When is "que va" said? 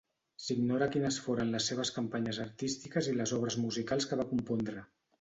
4.13-4.31